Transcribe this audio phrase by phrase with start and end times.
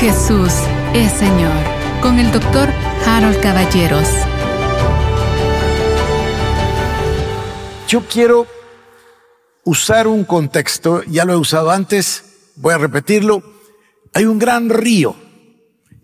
[0.00, 0.50] Jesús
[0.94, 1.52] es Señor
[2.00, 2.70] con el doctor
[3.04, 4.08] Harold Caballeros.
[7.86, 8.46] Yo quiero
[9.62, 13.42] usar un contexto, ya lo he usado antes, voy a repetirlo.
[14.14, 15.14] Hay un gran río.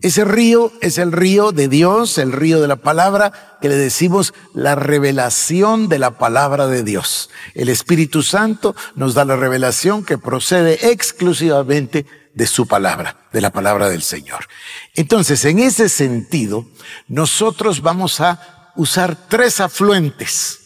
[0.01, 4.33] Ese río es el río de Dios, el río de la palabra, que le decimos
[4.53, 7.31] la revelación de la palabra de Dios.
[7.55, 12.05] El Espíritu Santo nos da la revelación que procede exclusivamente
[12.35, 14.45] de su palabra, de la palabra del Señor.
[14.93, 16.67] Entonces, en ese sentido,
[17.07, 20.59] nosotros vamos a usar tres afluentes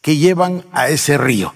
[0.00, 1.54] que llevan a ese río.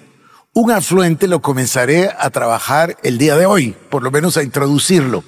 [0.52, 5.24] Un afluente lo comenzaré a trabajar el día de hoy, por lo menos a introducirlo,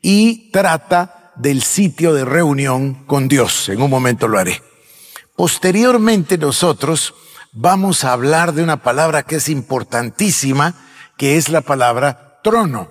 [0.00, 3.68] y trata del sitio de reunión con Dios.
[3.68, 4.62] En un momento lo haré.
[5.36, 7.14] Posteriormente nosotros
[7.52, 10.74] vamos a hablar de una palabra que es importantísima,
[11.16, 12.90] que es la palabra trono.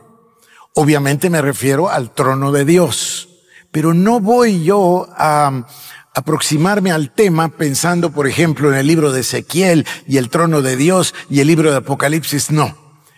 [0.74, 3.30] Obviamente me refiero al trono de Dios,
[3.72, 5.66] pero no voy yo a
[6.14, 10.78] aproximarme al tema pensando, por ejemplo, en el libro de Ezequiel y el trono de
[10.78, 12.76] Dios y el libro de Apocalipsis, no.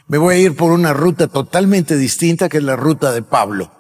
[0.08, 3.77] Me voy a ir por una ruta totalmente distinta que es la ruta de Pablo.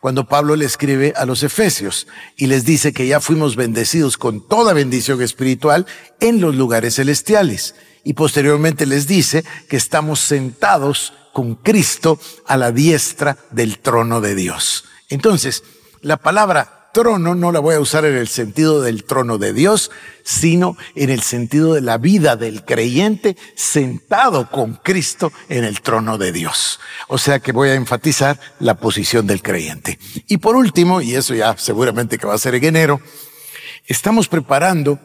[0.00, 4.40] Cuando Pablo le escribe a los Efesios y les dice que ya fuimos bendecidos con
[4.46, 5.86] toda bendición espiritual
[6.20, 7.74] en los lugares celestiales.
[8.02, 14.34] Y posteriormente les dice que estamos sentados con Cristo a la diestra del trono de
[14.34, 14.86] Dios.
[15.10, 15.64] Entonces,
[16.00, 19.90] la palabra trono no la voy a usar en el sentido del trono de Dios,
[20.24, 26.18] sino en el sentido de la vida del creyente sentado con Cristo en el trono
[26.18, 26.80] de Dios.
[27.08, 29.98] O sea que voy a enfatizar la posición del creyente.
[30.26, 33.00] Y por último, y eso ya seguramente que va a ser en enero,
[33.86, 34.98] estamos preparando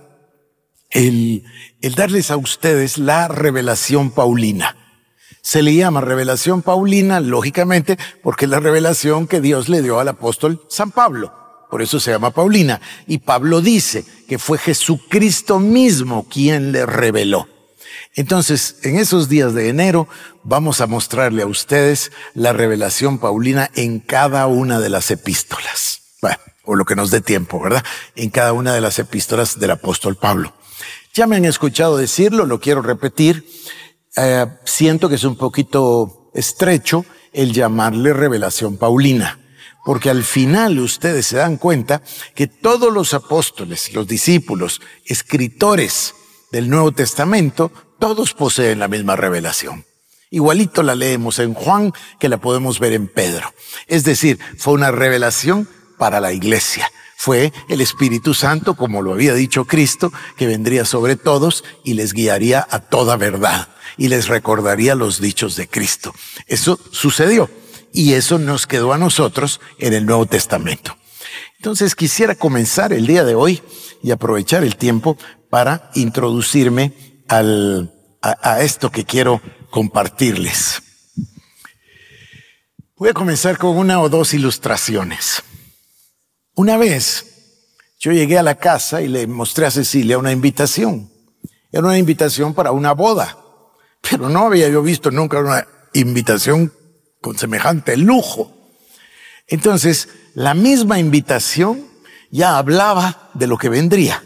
[0.90, 1.44] el,
[1.82, 4.78] el darles a ustedes la revelación paulina.
[5.42, 10.08] Se le llama revelación paulina, lógicamente, porque es la revelación que Dios le dio al
[10.08, 12.82] apóstol San Pablo por eso se llama Paulina.
[13.08, 17.48] Y Pablo dice que fue Jesucristo mismo quien le reveló.
[18.14, 20.08] Entonces, en esos días de enero
[20.44, 26.02] vamos a mostrarle a ustedes la revelación paulina en cada una de las epístolas.
[26.68, 27.84] O lo que nos dé tiempo, ¿verdad?
[28.16, 30.52] En cada una de las epístolas del apóstol Pablo.
[31.14, 33.48] Ya me han escuchado decirlo, lo quiero repetir.
[34.18, 39.45] Eh, siento que es un poquito estrecho el llamarle revelación paulina
[39.86, 42.02] porque al final ustedes se dan cuenta
[42.34, 46.16] que todos los apóstoles, los discípulos, escritores
[46.52, 49.86] del Nuevo Testamento, todos poseen la misma revelación.
[50.32, 53.54] Igualito la leemos en Juan que la podemos ver en Pedro.
[53.86, 55.70] Es decir, fue una revelación
[56.00, 56.90] para la iglesia.
[57.16, 62.14] Fue el Espíritu Santo, como lo había dicho Cristo, que vendría sobre todos y les
[62.14, 66.12] guiaría a toda verdad y les recordaría los dichos de Cristo.
[66.48, 67.50] Eso sucedió
[67.96, 70.98] y eso nos quedó a nosotros en el Nuevo Testamento.
[71.58, 73.62] Entonces quisiera comenzar el día de hoy
[74.04, 75.18] y aprovechar el tiempo
[75.50, 76.94] para introducirme
[77.30, 80.82] al, a, esto que quiero compartirles.
[82.98, 85.42] Voy a comenzar con una o dos ilustraciones.
[86.54, 87.26] Una vez
[88.00, 91.10] yo llegué a la casa y le mostré a Cecilia una invitación.
[91.72, 93.38] Era una invitación para una boda,
[94.02, 96.72] pero no había yo visto nunca una invitación
[97.26, 98.56] con semejante lujo.
[99.48, 101.84] Entonces, la misma invitación
[102.30, 104.24] ya hablaba de lo que vendría.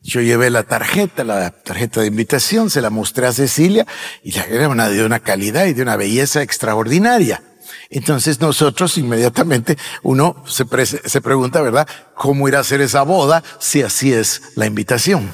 [0.00, 3.86] Yo llevé la tarjeta, la tarjeta de invitación, se la mostré a Cecilia
[4.24, 7.42] y la era una de una calidad y de una belleza extraordinaria.
[7.90, 11.86] Entonces nosotros inmediatamente uno se, se pregunta, ¿verdad?
[12.14, 15.30] ¿Cómo irá a ser esa boda si así es la invitación?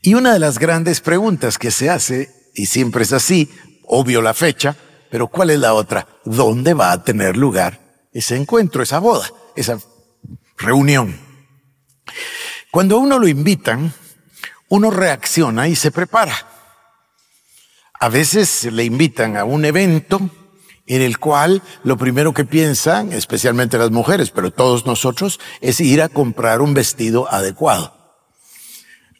[0.00, 3.50] Y una de las grandes preguntas que se hace, y siempre es así,
[3.84, 4.74] obvio la fecha,
[5.10, 6.06] pero ¿cuál es la otra?
[6.24, 7.80] ¿Dónde va a tener lugar
[8.12, 9.78] ese encuentro, esa boda, esa
[10.56, 11.18] reunión?
[12.70, 13.92] Cuando uno lo invitan,
[14.68, 16.36] uno reacciona y se prepara.
[18.00, 20.20] A veces le invitan a un evento
[20.86, 26.02] en el cual lo primero que piensan, especialmente las mujeres, pero todos nosotros, es ir
[26.02, 27.94] a comprar un vestido adecuado.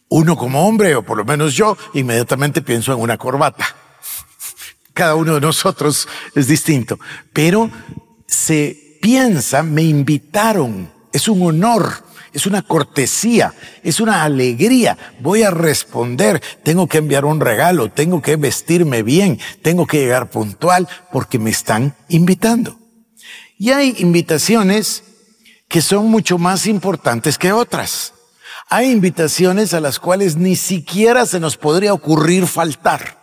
[0.08, 3.66] Uno como hombre, o por lo menos yo, inmediatamente pienso en una corbata
[4.98, 6.98] cada uno de nosotros es distinto,
[7.32, 7.70] pero
[8.26, 12.02] se piensa, me invitaron, es un honor,
[12.32, 13.54] es una cortesía,
[13.84, 14.98] es una alegría.
[15.20, 20.30] Voy a responder, tengo que enviar un regalo, tengo que vestirme bien, tengo que llegar
[20.30, 22.76] puntual porque me están invitando.
[23.56, 25.04] Y hay invitaciones
[25.68, 28.14] que son mucho más importantes que otras.
[28.68, 33.17] Hay invitaciones a las cuales ni siquiera se nos podría ocurrir faltar.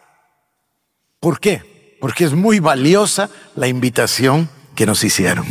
[1.25, 1.97] ¿Por qué?
[1.99, 5.47] Porque es muy valiosa la invitación que nos hicieron.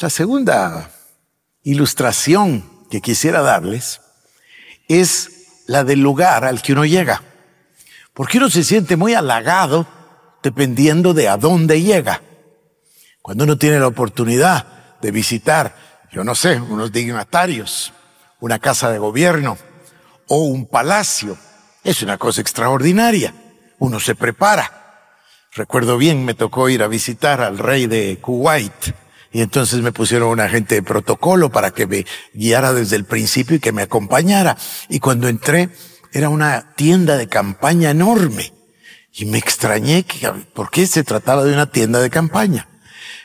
[0.00, 0.92] La segunda
[1.62, 4.00] ilustración que quisiera darles
[4.88, 7.22] es la del lugar al que uno llega.
[8.14, 9.86] Porque uno se siente muy halagado
[10.42, 12.22] dependiendo de a dónde llega.
[13.20, 15.76] Cuando uno tiene la oportunidad de visitar,
[16.10, 17.92] yo no sé, unos dignatarios,
[18.40, 19.58] una casa de gobierno
[20.28, 21.36] o un palacio,
[21.84, 23.34] es una cosa extraordinaria.
[23.78, 24.72] Uno se prepara.
[25.52, 28.94] Recuerdo bien, me tocó ir a visitar al rey de Kuwait
[29.32, 33.56] y entonces me pusieron un agente de protocolo para que me guiara desde el principio
[33.56, 34.56] y que me acompañara.
[34.88, 35.70] Y cuando entré,
[36.12, 38.52] era una tienda de campaña enorme.
[39.12, 42.68] Y me extrañé que, ¿por qué se trataba de una tienda de campaña?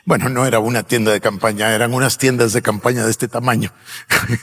[0.04, 3.72] Bueno, no era una tienda de campaña, eran unas tiendas de campaña de este tamaño.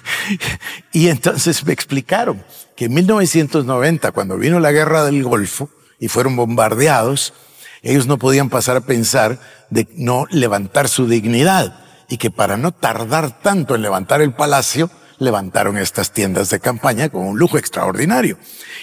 [0.93, 2.45] y entonces me explicaron
[2.77, 5.69] que en 1990, cuando vino la guerra del Golfo
[5.99, 7.35] y fueron bombardeados,
[7.83, 9.39] ellos no podían pasar a pensar
[9.71, 14.91] de no levantar su dignidad y que para no tardar tanto en levantar el palacio,
[15.19, 18.39] levantaron estas tiendas de campaña con un lujo extraordinario.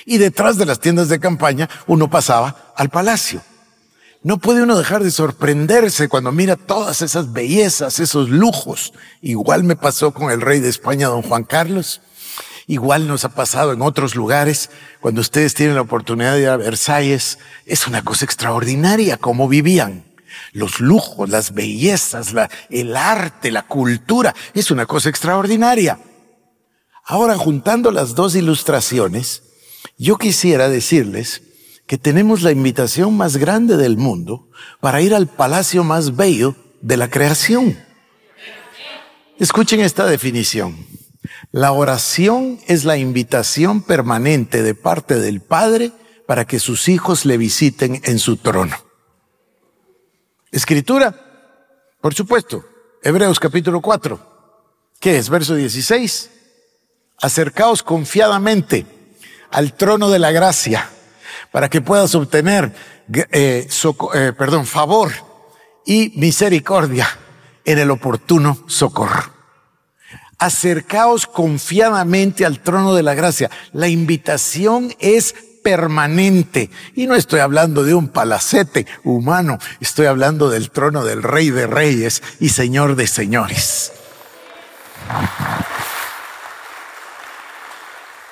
[0.05, 3.41] Y detrás de las tiendas de campaña uno pasaba al palacio.
[4.21, 8.91] No puede uno dejar de sorprenderse cuando mira todas esas bellezas, esos lujos.
[9.21, 12.01] Igual me pasó con el rey de España, don Juan Carlos.
[12.67, 14.69] Igual nos ha pasado en otros lugares.
[14.99, 20.03] Cuando ustedes tienen la oportunidad de ir a Versalles, es una cosa extraordinaria cómo vivían.
[20.51, 22.33] Los lujos, las bellezas,
[22.69, 25.99] el arte, la cultura, es una cosa extraordinaria.
[27.05, 29.43] Ahora, juntando las dos ilustraciones,
[29.97, 31.43] yo quisiera decirles
[31.85, 34.49] que tenemos la invitación más grande del mundo
[34.81, 37.77] para ir al palacio más bello de la creación.
[39.37, 40.87] Escuchen esta definición.
[41.51, 45.91] La oración es la invitación permanente de parte del Padre
[46.27, 48.75] para que sus hijos le visiten en su trono.
[50.51, 51.15] Escritura,
[52.01, 52.65] por supuesto,
[53.03, 54.35] Hebreos capítulo 4.
[54.99, 55.29] ¿Qué es?
[55.29, 56.31] Verso 16
[57.21, 58.85] acercaos confiadamente
[59.51, 60.89] al trono de la gracia
[61.51, 62.73] para que puedas obtener
[63.13, 63.67] eh,
[64.13, 65.11] eh, perdón, favor
[65.85, 67.07] y misericordia
[67.63, 69.34] en el oportuno socorro.
[70.37, 73.49] Acercaos confiadamente al trono de la gracia.
[73.73, 76.69] La invitación es permanente.
[76.93, 81.65] Y no estoy hablando de un palacete humano, estoy hablando del trono del Rey de
[81.65, 83.91] Reyes y Señor de Señores.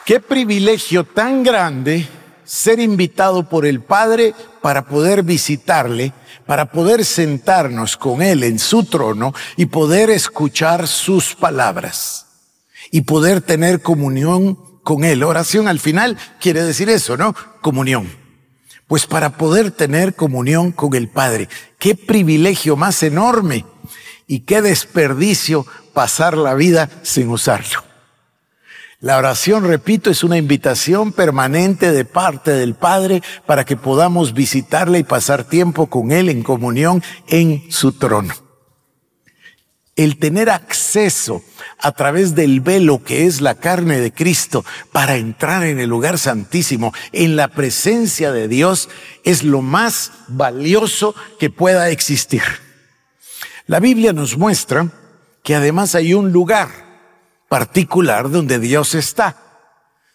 [0.05, 2.07] Qué privilegio tan grande
[2.45, 6.13] ser invitado por el Padre para poder visitarle,
[6.45, 12.25] para poder sentarnos con Él en su trono y poder escuchar sus palabras
[12.91, 15.23] y poder tener comunión con Él.
[15.23, 17.35] Oración al final quiere decir eso, ¿no?
[17.61, 18.09] Comunión.
[18.87, 21.49] Pues para poder tener comunión con el Padre,
[21.79, 23.65] qué privilegio más enorme
[24.27, 27.92] y qué desperdicio pasar la vida sin usarlo.
[29.03, 34.99] La oración, repito, es una invitación permanente de parte del Padre para que podamos visitarle
[34.99, 38.33] y pasar tiempo con Él en comunión en su trono.
[39.97, 41.43] El tener acceso
[41.79, 44.63] a través del velo que es la carne de Cristo
[44.93, 48.87] para entrar en el lugar santísimo, en la presencia de Dios,
[49.25, 52.43] es lo más valioso que pueda existir.
[53.67, 54.87] La Biblia nos muestra
[55.43, 56.82] que además hay un lugar
[57.53, 59.37] particular donde Dios está.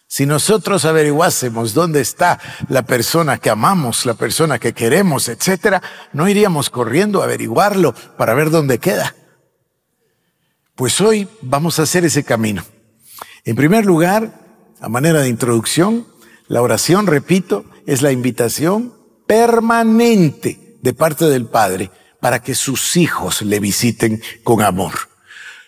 [0.09, 5.80] Si nosotros averiguásemos dónde está la persona que amamos, la persona que queremos, etcétera,
[6.12, 9.14] no iríamos corriendo a averiguarlo para ver dónde queda.
[10.75, 12.64] Pues hoy vamos a hacer ese camino.
[13.45, 14.33] En primer lugar,
[14.80, 16.09] a manera de introducción,
[16.49, 18.95] la oración, repito, es la invitación
[19.28, 24.95] permanente de parte del Padre para que sus hijos le visiten con amor.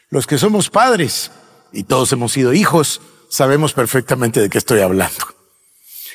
[0.09, 1.31] Los que somos padres,
[1.73, 5.27] y todos hemos sido hijos, sabemos perfectamente de qué estoy hablando.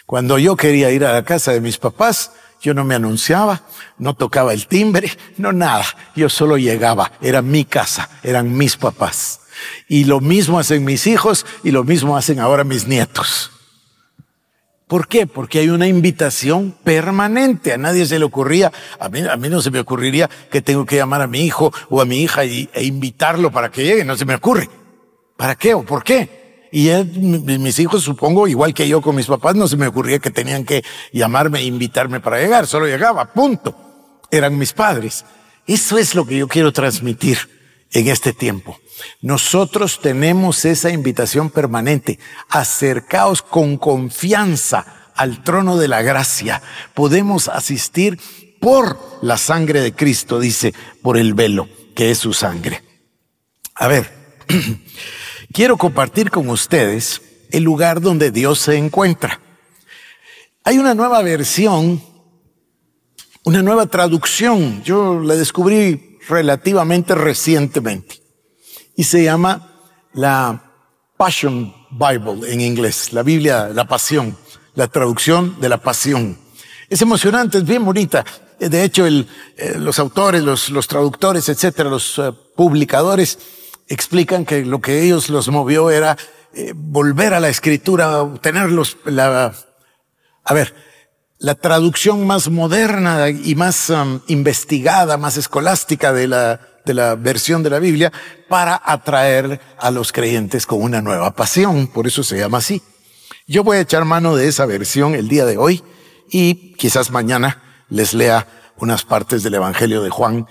[0.05, 2.31] Cuando yo quería ir a la casa de mis papás,
[2.61, 3.63] yo no me anunciaba,
[3.97, 5.85] no tocaba el timbre, no nada.
[6.15, 9.41] Yo solo llegaba, era mi casa, eran mis papás.
[9.87, 13.51] Y lo mismo hacen mis hijos y lo mismo hacen ahora mis nietos.
[14.87, 15.25] ¿Por qué?
[15.25, 17.73] Porque hay una invitación permanente.
[17.73, 20.85] A nadie se le ocurría, a mí, a mí no se me ocurriría que tengo
[20.85, 24.15] que llamar a mi hijo o a mi hija e invitarlo para que llegue, no
[24.15, 24.69] se me ocurre.
[25.37, 26.67] ¿Para qué o por qué?
[26.71, 26.89] Y
[27.57, 30.65] mis hijos, supongo, igual que yo con mis papás, no se me ocurría que tenían
[30.65, 33.75] que llamarme e invitarme para llegar, solo llegaba, punto.
[34.29, 35.23] Eran mis padres.
[35.65, 37.37] Eso es lo que yo quiero transmitir
[37.91, 38.77] en este tiempo.
[39.21, 42.19] Nosotros tenemos esa invitación permanente.
[42.49, 46.61] Acercaos con confianza al trono de la gracia.
[46.93, 48.19] Podemos asistir
[48.59, 52.83] por la sangre de Cristo, dice, por el velo, que es su sangre.
[53.75, 54.11] A ver,
[55.55, 59.39] quiero compartir con ustedes el lugar donde Dios se encuentra.
[60.65, 62.03] Hay una nueva versión,
[63.45, 64.83] una nueva traducción.
[64.83, 68.21] Yo la descubrí relativamente recientemente
[68.97, 69.79] y se llama
[70.11, 70.73] la
[71.15, 74.37] Passion Bible en inglés, la Biblia, la Pasión,
[74.73, 76.37] la traducción de la Pasión.
[76.89, 78.25] Es emocionante, es bien bonita.
[78.59, 79.25] De hecho, eh,
[79.77, 83.37] los autores, los, los, traductores, etcétera, los eh, publicadores
[83.87, 86.17] explican que lo que ellos los movió era
[86.53, 89.53] eh, volver a la escritura, obtener los, la,
[90.43, 90.73] a ver,
[91.37, 97.61] la traducción más moderna y más um, investigada, más escolástica de la, de la versión
[97.61, 98.11] de la Biblia
[98.47, 101.87] para atraer a los creyentes con una nueva pasión.
[101.87, 102.81] Por eso se llama así.
[103.47, 105.83] Yo voy a echar mano de esa versión el día de hoy
[106.31, 110.47] y quizás mañana les lea unas partes del Evangelio de Juan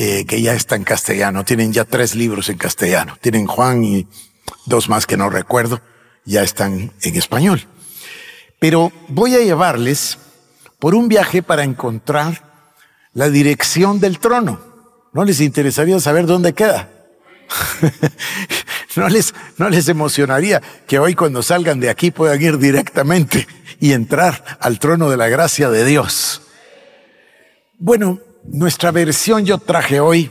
[0.00, 1.44] eh, que ya está en castellano.
[1.44, 3.18] Tienen ya tres libros en castellano.
[3.20, 4.06] Tienen Juan y
[4.64, 5.80] dos más que no recuerdo.
[6.24, 7.66] Ya están en español.
[8.60, 10.18] Pero voy a llevarles
[10.78, 12.70] por un viaje para encontrar
[13.12, 14.60] la dirección del trono.
[15.12, 16.90] ¿No les interesaría saber dónde queda?
[18.94, 23.48] ¿No les, ¿No les emocionaría que hoy cuando salgan de aquí puedan ir directamente
[23.80, 26.42] y entrar al trono de la gracia de Dios?
[27.80, 30.30] Bueno, nuestra versión yo traje hoy,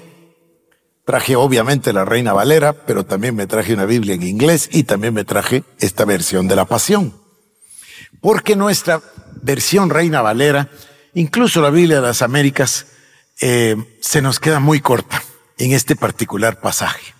[1.06, 5.14] traje obviamente la Reina Valera, pero también me traje una Biblia en inglés y también
[5.14, 7.14] me traje esta versión de la Pasión.
[8.22, 9.02] Porque nuestra
[9.42, 10.70] versión Reina Valera,
[11.14, 12.88] incluso la Biblia de las Américas,
[13.40, 15.22] eh, se nos queda muy corta
[15.58, 17.14] en este particular pasaje.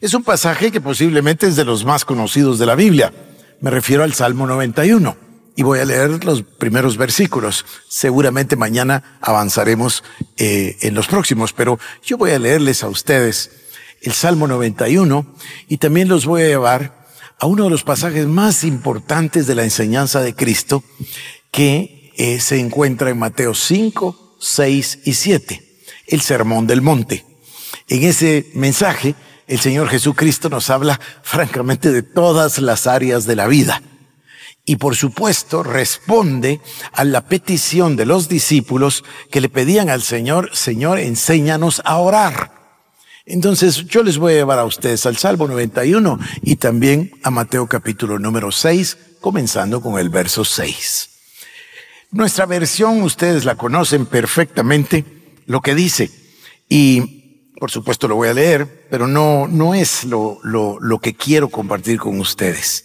[0.00, 3.12] Es un pasaje que posiblemente es de los más conocidos de la Biblia.
[3.60, 5.29] Me refiero al Salmo 91
[5.60, 7.66] y voy a leer los primeros versículos.
[7.86, 10.02] Seguramente mañana avanzaremos
[10.38, 13.50] eh, en los próximos, pero yo voy a leerles a ustedes
[14.00, 15.34] el Salmo 91
[15.68, 17.06] y también los voy a llevar
[17.38, 20.82] a uno de los pasajes más importantes de la enseñanza de Cristo
[21.50, 27.26] que eh, se encuentra en Mateo 5, 6 y 7, el Sermón del Monte.
[27.86, 29.14] En ese mensaje,
[29.46, 33.82] el Señor Jesucristo nos habla francamente de todas las áreas de la vida.
[34.70, 36.60] Y por supuesto responde
[36.92, 42.52] a la petición de los discípulos que le pedían al Señor, Señor, enséñanos a orar.
[43.26, 47.66] Entonces yo les voy a llevar a ustedes al Salmo 91 y también a Mateo
[47.66, 51.10] capítulo número 6, comenzando con el verso 6.
[52.12, 55.04] Nuestra versión, ustedes la conocen perfectamente,
[55.46, 56.12] lo que dice.
[56.68, 61.14] Y por supuesto lo voy a leer, pero no, no es lo, lo, lo que
[61.14, 62.84] quiero compartir con ustedes.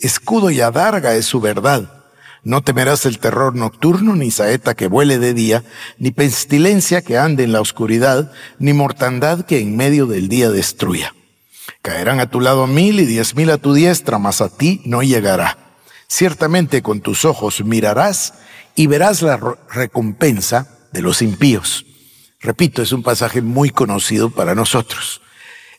[0.00, 1.92] Escudo y adarga es su verdad.
[2.44, 5.64] No temerás el terror nocturno, ni saeta que vuele de día,
[5.98, 11.14] ni pestilencia que ande en la oscuridad, ni mortandad que en medio del día destruya.
[11.82, 15.02] Caerán a tu lado mil y diez mil a tu diestra, mas a ti no
[15.02, 15.58] llegará.
[16.06, 18.34] Ciertamente con tus ojos mirarás
[18.74, 19.38] y verás la
[19.70, 21.84] recompensa de los impíos.
[22.40, 25.20] Repito, es un pasaje muy conocido para nosotros.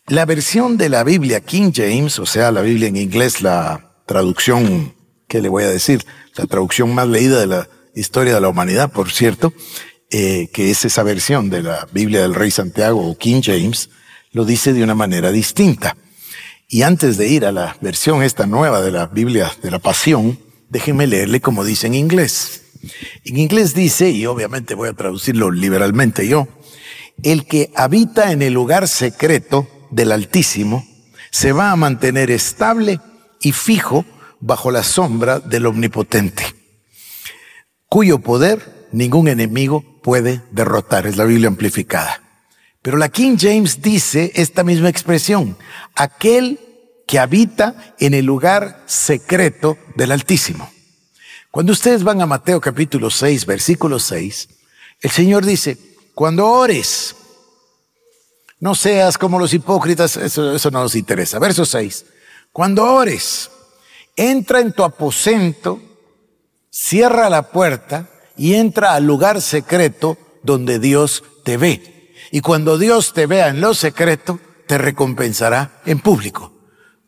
[0.07, 4.95] La versión de la Biblia King James, o sea, la Biblia en inglés, la traducción,
[5.27, 6.03] ¿qué le voy a decir?
[6.35, 9.53] La traducción más leída de la historia de la humanidad, por cierto,
[10.09, 13.91] eh, que es esa versión de la Biblia del Rey Santiago o King James,
[14.31, 15.95] lo dice de una manera distinta.
[16.67, 20.39] Y antes de ir a la versión esta nueva de la Biblia de la Pasión,
[20.69, 22.63] déjenme leerle como dice en inglés.
[23.25, 26.47] En inglés dice, y obviamente voy a traducirlo liberalmente yo,
[27.21, 30.83] el que habita en el lugar secreto del Altísimo
[31.29, 32.99] se va a mantener estable
[33.39, 34.05] y fijo
[34.39, 36.43] bajo la sombra del Omnipotente,
[37.87, 41.07] cuyo poder ningún enemigo puede derrotar.
[41.07, 42.23] Es la Biblia amplificada.
[42.81, 45.57] Pero la King James dice esta misma expresión,
[45.95, 46.59] aquel
[47.05, 50.71] que habita en el lugar secreto del Altísimo.
[51.51, 54.49] Cuando ustedes van a Mateo capítulo 6, versículo 6,
[55.01, 55.77] el Señor dice,
[56.13, 57.15] cuando ores,
[58.59, 61.39] no seas como los hipócritas, eso, eso no nos interesa.
[61.39, 62.05] Verso 6,
[62.51, 63.51] cuando ores,
[64.15, 65.79] entra en tu aposento,
[66.69, 72.13] cierra la puerta y entra al lugar secreto donde Dios te ve.
[72.31, 76.53] Y cuando Dios te vea en lo secreto, te recompensará en público.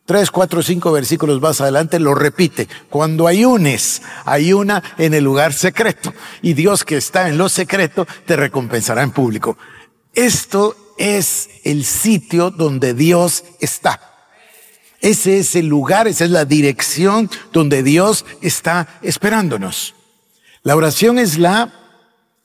[0.06, 2.68] Tres, cuatro, cinco versículos más adelante lo repite.
[2.90, 6.14] Cuando ayunes, ayuna en el lugar secreto.
[6.42, 9.58] Y Dios que está en lo secreto te recompensará en público.
[10.14, 14.11] Esto es el sitio donde Dios está.
[15.02, 19.96] Ese es el lugar, esa es la dirección donde Dios está esperándonos.
[20.62, 21.74] La oración es la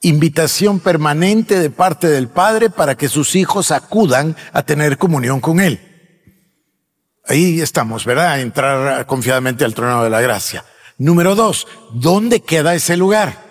[0.01, 5.61] invitación permanente de parte del Padre para que sus hijos acudan a tener comunión con
[5.61, 5.81] Él.
[7.27, 8.41] Ahí estamos, ¿verdad?
[8.41, 10.65] Entrar confiadamente al trono de la gracia.
[10.97, 13.45] Número dos, ¿dónde queda ese lugar?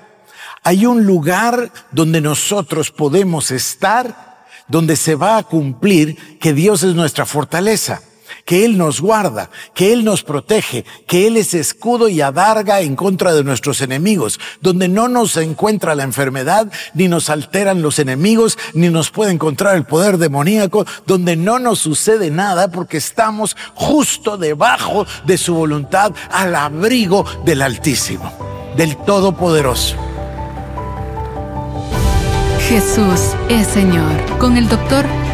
[0.64, 6.96] Hay un lugar donde nosotros podemos estar, donde se va a cumplir que Dios es
[6.96, 8.02] nuestra fortaleza
[8.46, 12.96] que Él nos guarda, que Él nos protege, que Él es escudo y adarga en
[12.96, 18.58] contra de nuestros enemigos, donde no nos encuentra la enfermedad, ni nos alteran los enemigos,
[18.74, 24.38] ni nos puede encontrar el poder demoníaco, donde no nos sucede nada porque estamos justo
[24.38, 28.32] debajo de su voluntad, al abrigo del Altísimo,
[28.78, 29.96] del Todopoderoso.
[32.70, 34.38] Jesús es Señor.
[34.40, 35.06] Con el doctor